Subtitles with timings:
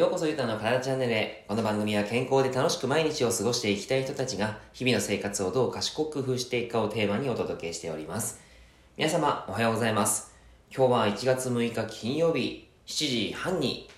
[0.00, 1.44] ようこそゆたの体チャンネルへ。
[1.46, 8.40] この番組は健康で楽しく毎日を過ごしていきたい人たちが、日々の生活をどう賢く工夫していくかをテーマにお届けしております。
[8.96, 10.32] 皆様、おはようございます。
[10.74, 12.94] 今日は1月6日金曜日、7
[13.28, 13.90] 時半に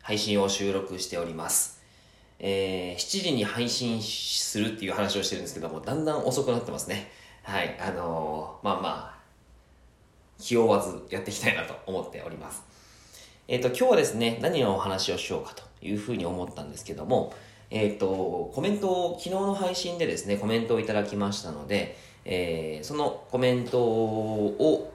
[0.00, 1.80] 配信を収録しております。
[2.40, 7.12] えー、7時に配信するっていう話をしてるんですけども、だんだん遅くなってますね。
[7.44, 8.82] はい、あのーまあま
[9.16, 9.18] あ、
[10.40, 12.71] 気負わずやっていきたいなと思っております。
[13.48, 17.34] えっ、と、今日はですね、何のお話をしようかというふうに思ったんですけども、
[17.70, 24.92] えっ、と、コメントを、昨日の配信でですね、コメントをいただきましたので、えーそのコメントを、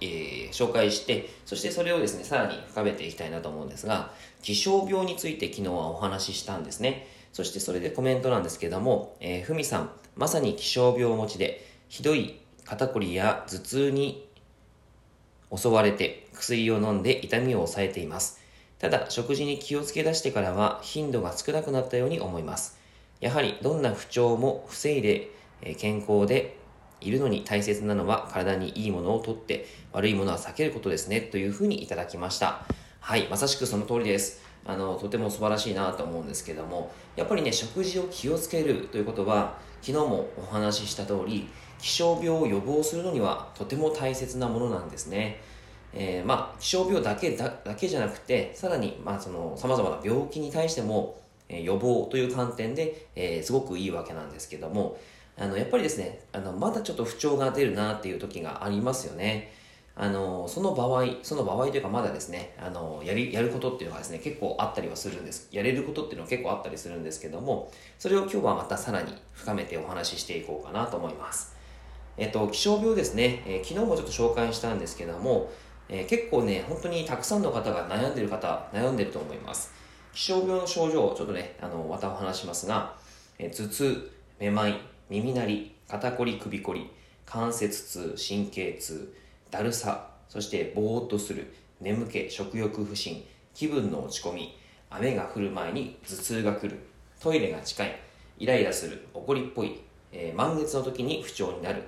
[0.00, 4.12] えー紹介して、そしてそれをですね、さらに深めていきたいなと思うんですが、
[4.42, 7.08] 気象病について昨日はお話ししたんですね。
[7.32, 14.29] そしてそれでコメントなんですけども、えーふみさん、まさに気象病持ちで、ひどい肩こりや頭痛に
[15.54, 18.40] 襲われて薬を飲んで痛みを抑えています。
[18.78, 22.78] ただ、食事に気をつけ出してからは頻度が少なくなったように思います。
[23.20, 25.30] やはりどんな不調も防いで
[25.78, 26.56] 健康で
[27.00, 32.64] いるのに大切なのは体にいいものをとって悪いものは避けることですねというふうにいただきました。
[33.00, 34.42] はい、まさしくその通りです。
[34.64, 41.48] あの、とても素晴らしいなと思うんですけども、やっぱりね、食事を気をつけるということは、昨日もお話しした通り、
[41.80, 45.40] 気象病を予防するのにはとても大切なものなんですね。
[45.92, 54.98] えーまあ、気象病だけだけじゃなくて、さらに、まあ、その、様々な病気に対しても、えー予防という観点で、えーすごくいいわけなんですけども、
[55.36, 59.52] あの、やっぱりですね、あの、まだちょっと不調が出るなっていう時がありますよね。
[59.96, 65.48] あの、その場合、その場合というかまだですね、あの、やり、やることっていうのがですね、結構あったりはするんです。
[65.50, 71.59] やれることっていうのは結構あったりするんですけども、それを今日はまたさらに深めてお話ししていこうかなと思います。
[72.20, 75.50] えっと、気象病ですね、えー昨日もちょっと紹介したんですけども、
[75.88, 79.72] えー結構ね、本当にたくさんの方が悩んでる方、悩んでると思います。
[80.12, 82.94] 気象病の症状をちょっとね、あの、またお話しますが、
[83.38, 86.90] えー頭痛、めまい、耳鳴り、肩こり、首こり、
[87.24, 89.14] 関節痛、神経痛、
[89.50, 91.50] だるさ、そしてぼーっとする、
[91.80, 94.58] 眠気、食欲不振、気分の落ち込み、
[94.90, 96.80] 雨が降る前に頭痛が来る、
[97.18, 97.98] トイレが近い、
[98.38, 99.80] イライラする、怒りっぽい、
[100.12, 101.82] え満月の時に不調になる、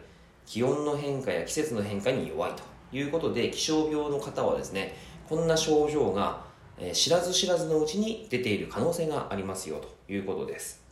[0.47, 2.62] 気温の変化や季節の変化に弱いと
[2.97, 4.94] いうことで気象病の方はですね
[5.28, 6.44] こんな症状が、
[6.92, 10.82] 知らず知らずのうちに出ている可能性がありますよということです。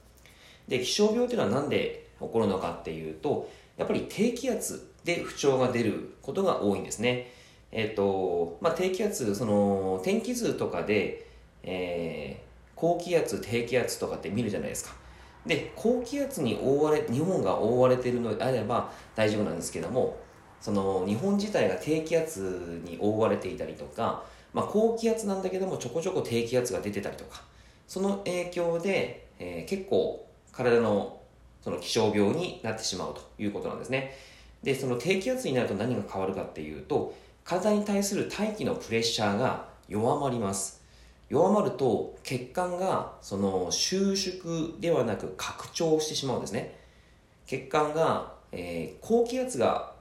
[0.67, 7.33] で気象病というのは何で起こるのかっていうとやっぱり低気圧で不調が出ることが多いんですね。
[7.73, 11.27] えっ、とまあ低気圧その天気図とかで、
[11.63, 12.51] えー
[12.81, 14.95] 高気圧低気圧とかって見るじゃないですか。
[15.47, 20.19] で高気圧に覆われ日本が覆われているのであれば大丈夫なんですけども
[20.61, 27.43] その日本自体が低気圧に覆われていたりとか、まあ、高気圧なんだけどもちょこちょこ低気圧が出てたりとか
[27.89, 31.21] その影響で、えー結構体の
[31.63, 34.17] その気象病になってしまうということなんですね。
[34.63, 37.15] でその低気圧になると何が変わるかっていうと
[37.45, 40.80] 体に対する大気のプレッシャーが弱まります。
[41.31, 46.77] 弱まると血管がその収縮ではなく拡張してしまうんですね。
[47.47, 49.93] 血管が、えー高気圧が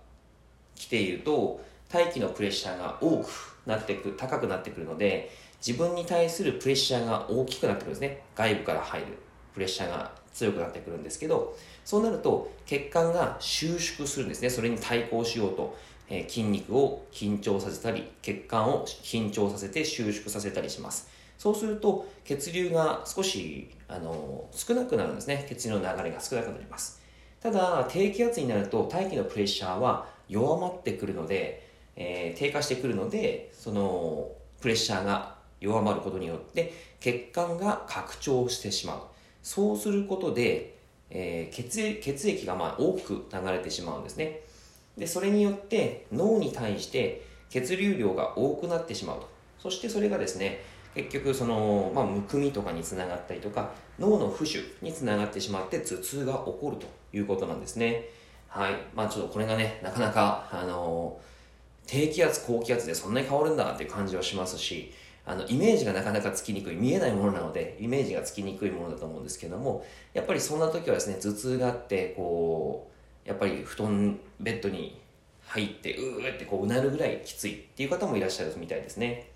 [0.75, 3.27] 来ていると大気のプレッシャーが多く
[3.65, 5.29] なってく高くなってくるので
[5.65, 8.23] 自分に対するプレッシャーが大きくなってくるんですね。
[8.35, 9.07] 外部から入る
[9.53, 14.49] プレッシャーが強くなってくるんですけどそうなると血管が収縮するんですね。
[14.49, 15.77] それに対抗しようと、
[16.09, 21.18] えー筋肉を緊張させたり血管を緊張させて収縮させたりします。
[21.39, 25.45] そうすると血流が少しあの少なくなるんですね。
[25.49, 27.01] 血流の流れが少なくなります。
[27.39, 34.29] ただ低気圧になると大気のプレッシャーは弱まってくるので、えー低下してくるのでその
[34.59, 38.99] プレッシャーが弱まることによって血管が拡張してしまう。
[39.41, 40.75] そうすることで、
[41.09, 44.41] えー血血液がまあ多く流れてしまうんですね。
[44.97, 49.29] でそれによって脳に対して血流量が多くなってしまうと。
[49.57, 50.61] そしてそれがですね
[51.03, 58.09] 結局その、まあ、むくみとかにつながったりとか脳の浮腫につながってしまって頭痛が起こるということなんですね。
[58.47, 58.73] はい。
[58.93, 61.17] まあちょっとこれがねなかなかあの
[61.87, 64.93] 低気圧高気圧でそんなに変わるんだっていう感じはしますし
[65.25, 72.89] あのイメージがなかなかつきにくい見えないものなのでイメージがつきにくいものだと思うんですけどもやっぱりそんな時はですね頭痛があってこ
[73.25, 74.99] うやっぱり布団ベッドに
[75.45, 79.29] 入ってうーってこううなるぐらいきついっていう方もいらっしゃるみたいですね。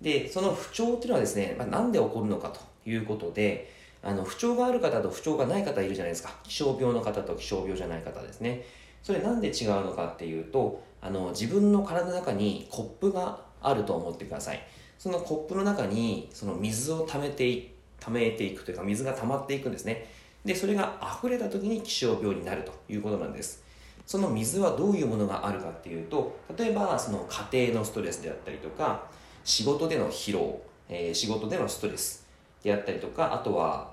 [0.00, 6.34] でその不調っていうのはですね、まあ、なんで起こるのかということであの不調がある方と不調がない方いるじゃないですか。
[6.42, 8.64] 気象病の方と気象病じゃない方ですね。
[9.02, 14.60] それなんで違うのかっていうとあの自分の体の中にコップがあると思ってください。
[14.98, 17.70] そのコップの中にその水を溜めてい
[18.00, 20.06] 溜めていくというか水が溜まっていくんですね。
[20.44, 23.64] でそれが溢れた時に気象病になるということなんです。
[24.06, 29.06] その水はどういうものがあるかっていうと例えばその家庭のストレスであったりとか
[29.44, 32.26] 仕事での疲労、えー、仕事でのストレス
[32.62, 33.92] であったりとかあとは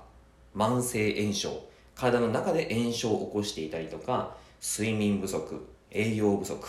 [0.56, 1.62] 慢性炎症
[1.94, 6.66] 体の中で炎症を起こしていたりとか睡眠不足栄養不足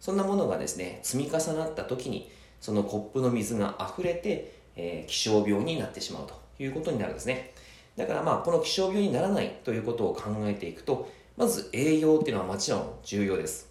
[0.00, 7.52] そんなものがですね積み重なった時にそのコップの水が溢れて、えー、気象病になってしまうということになるんですね。
[7.96, 13.70] だからまあこの気象病にならないということを考えていくとまず栄養っていうのはもちろん重要です、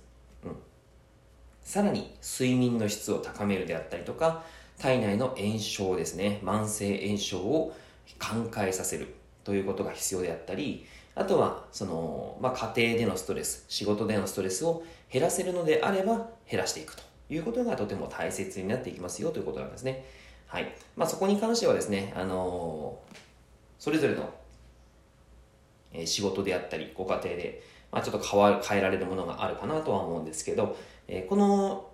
[1.63, 4.44] さらに睡眠の質を高めるであったりとか
[4.80, 7.75] 体内の炎症ですね慢性炎症を
[8.19, 20.06] 寛解させるということが必要であったりあとはその、まあ、家庭でのストレス仕事でのストレスを減らせるのであれば減らしていくということがとても大切になっていきますよということなんですね。
[20.48, 20.75] はい。
[20.95, 23.15] まあ、そこに関してはですね、あのー、
[23.80, 24.31] それぞれの
[26.06, 30.75] 仕事であったりご家庭で、まあ、ちょっと変わ変えられるものがあるかなとは思うんですけど、
[31.07, 31.89] えこの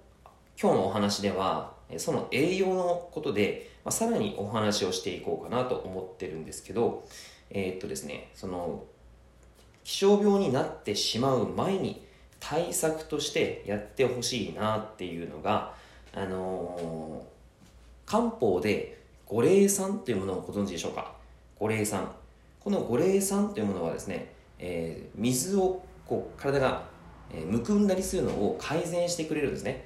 [0.60, 7.06] 今日のお話ではその栄養のことで、まあ、さらにお話をしていこうかなと思ってるんですけど
[7.50, 8.84] えー、っとですねその
[9.84, 12.06] 気象病になってしまう前に
[12.40, 15.74] 対策としてやってほしいなっていうのが
[16.14, 21.14] あのー、漢方で五苓散というものをご存知でしょうか？
[21.60, 22.10] 五苓散。
[22.60, 26.84] この五苓散というものはですね、えー、水をこう体が、
[27.32, 29.86] えむくんだりするのを改善してくれるんですね。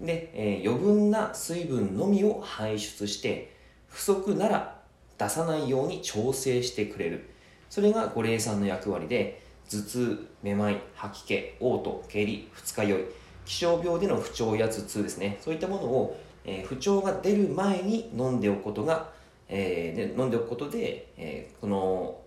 [0.00, 3.52] で、えー、余分な水分のみを排出して
[3.88, 4.80] 不足なら
[5.18, 7.28] 出さないように調整してくれる。
[7.68, 13.04] それが五苓散の役割で頭痛めまい吐き気嘔吐下痢二日酔い
[13.44, 15.38] 気象病での不調や頭痛ですね。
[15.40, 19.16] そういったものを、えー、不調が出る前に飲んでおくことが
[19.48, 22.20] えー、で飲んでおくことで、えー、この、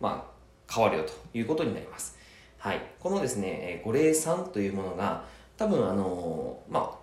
[0.00, 2.16] まあ、変わるよということになります。
[2.64, 2.80] はい。
[2.98, 5.22] このですね、五苓散というものが、
[5.58, 6.98] 多分、あのまあ、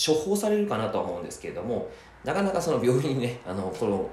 [0.00, 1.90] 処方されるかなとは思うんですけれども、
[2.22, 4.08] なかなかその病院にね、あの、この、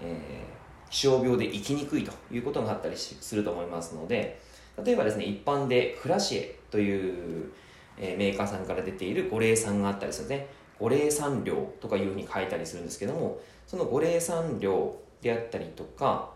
[0.00, 4.40] えー、気象病で生きにくいということがあったりすると思いますので、
[4.82, 7.52] 例えばですね、一般でクラシエという、
[7.98, 10.48] えー、メーカーさんから出ている五苓散があったりするんですね。
[10.78, 16.35] 五苓散量とかいうふうに書いたりするんですけどもその五苓散量であったりとか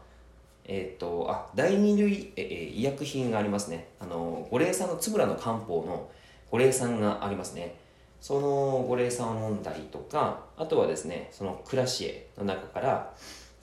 [0.73, 3.89] えっ、ー、とあ第二類、えー、医薬品がありますね。
[3.99, 6.09] あの五苓散のつぶらの漢方の
[6.53, 7.75] 五苓散がありますね。
[8.21, 13.13] その五苓散を飲んだりとかあとはですねそのクラシエの中から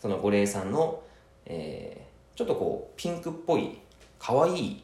[0.02, 1.02] その五苓散の、
[1.46, 3.78] えー、ちょっとこうピンクっぽい
[4.20, 4.84] 可愛いい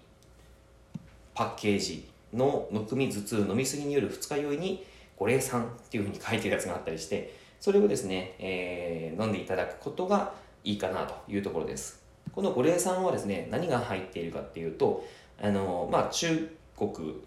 [1.36, 4.86] パッケージのむくみ頭痛飲みすぎによる二日酔いに
[5.18, 10.34] 五苓散っていうふうに書いてるやつがあったりしてそれをですね、えー、飲んでいただくことが
[10.64, 12.02] いいかなというところです。
[12.33, 15.06] この五苓散はですね何が入っているかっていうと
[15.41, 17.21] あの、まあ、中国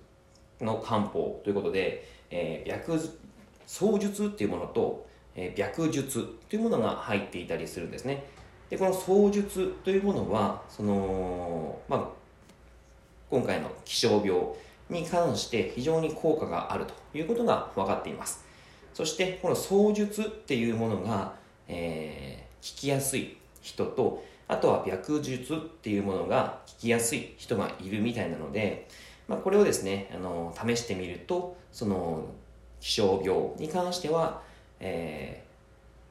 [0.60, 2.98] の漢方ということで、えー、白
[3.66, 8.24] 槍術っていうものと、えー、白術というものが入っていたりするんですね。
[8.70, 12.08] でこの槍術というものはその、まあ、
[13.30, 14.34] 今回の気象病
[14.90, 18.44] に関して非常に効果があるということが分かっています。
[18.92, 21.34] そしてこの槍術っていうものが、
[21.68, 28.88] えー、聞きやすい人とあとは白術っていうものが聞きやすい人がいるみたいなので、
[29.28, 32.26] まあ、これをですねあの試してみるとその
[32.80, 34.42] 気象病に関しては、
[34.78, 35.42] え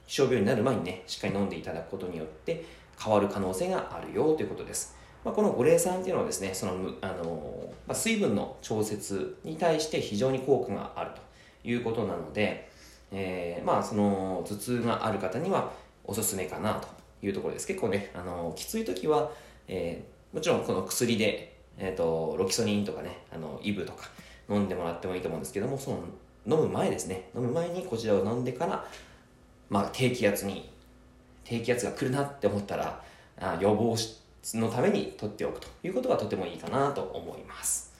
[0.05, 2.65] ー、気象病になる前にねしっかり飲んでいただくことによって
[3.01, 4.95] 変わる可能性があるよということです。
[5.23, 11.11] まあ、この五苓散っていうのはですねそのあの、まあ、水分の調節に対して非常に効果がある
[11.63, 12.69] ということなので、
[13.11, 15.71] えー、まあその頭痛がある方には
[16.03, 16.87] おすすめかなと
[17.25, 19.31] いうところです結構ねあのきつい時は、
[19.67, 24.09] えー、もちろんこの薬で、えーと、ロキソニンとかねあのイブとか
[24.49, 28.85] 飲んでもらってもいいと思うんですけどもその飲む前ですね飲む前にこちらを飲んでから、
[29.69, 30.69] まあ、低気圧に
[31.43, 33.01] 低気圧が来るなって思ったら
[33.39, 33.95] あ予防
[34.53, 37.93] のために取っておくということがとてもいいかなと思います。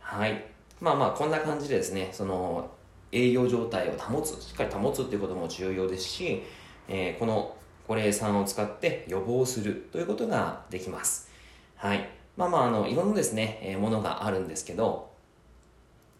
[0.00, 0.44] はい。
[0.80, 2.70] まあまあ、こんな感じでですね、その、
[3.10, 6.42] 栄養状態を保つ、しっかり保つっていうことも重要ですし、
[6.88, 7.56] えー、この
[7.88, 11.30] 五苓散を使って予防するということができます。
[11.76, 12.08] はい。
[12.36, 15.10] まあまあ、あの、いろんなですね、えー、ものがあるんですけど、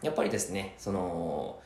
[0.03, 1.61] やっぱりですね、その、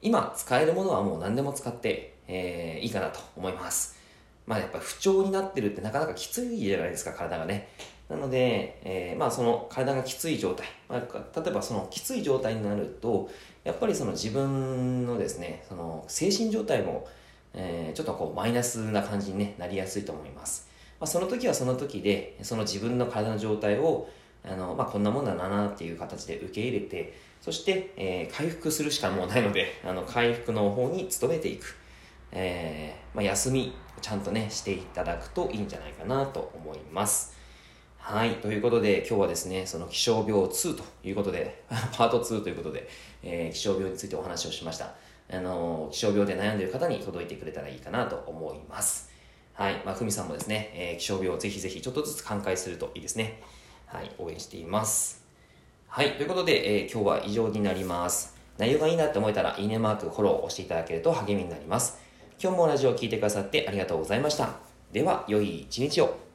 [0.00, 3.96] 今使えるものはもう何でも使って、えー、いいかなと思います。
[4.46, 7.68] まあやっぱ不調になってるってなかなかきついじゃないですか、体がね。
[8.08, 13.28] なので、えー、まあその体がきつい状態、まあ、例えばそのきつい状態になると、
[13.64, 17.08] やっぱりその自分のですね、その精神状態も、
[17.56, 20.68] えー、ちょっとこうマイナスな感じに、ね、なりやすいと思います。
[21.00, 24.08] まあ、その時はその時で、その自分の体の状態を、
[24.44, 31.76] あのまあ、こんなもんだなっていう形で受け入れて、そして、えー、回復するしかもうないので、あの回復の方に努めていく。
[32.32, 37.36] えー、まあ、休み、ちゃんとね、していただくといいんじゃないかなと思います。
[37.98, 38.36] はい。
[38.36, 41.64] ということで、今日はですね、その気象病2ということで、
[41.96, 42.88] パート2ということで、
[43.22, 44.94] えー、気象病についてお話をしました。
[45.30, 49.10] あの、気象病で悩んでいる方に届いてくれたらいいかなと思います。
[49.54, 49.82] はい。
[49.84, 53.42] まあ、ふみさんもですね、えー、気象病をぜひぜひちょっとずつ寛解するといいですね。
[53.86, 54.10] はい。
[54.18, 55.24] 応援しています。
[55.88, 56.12] はい。
[56.12, 58.36] ということで、えー、今日は以上になります。
[58.58, 61.98] 内容がいいなって思えたら、いいねマーク、フォローを押していただけると励みになります。
[62.38, 64.56] 今日もラジオを聴いてくださってありがとうございました。
[64.92, 66.25] では、良い一日を。